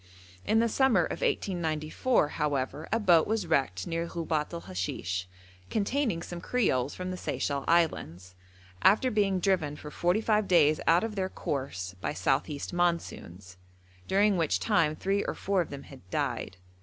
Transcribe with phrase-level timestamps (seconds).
[0.47, 5.29] In the summer of 1894, however, a boat was wrecked near Ghubet el Hashish,
[5.69, 8.33] containing some creoles from the Seychelle Islands,
[8.81, 13.57] after being driven for forty five days out of their course by south east monsoons,
[14.07, 16.57] during which time three or four of them had died.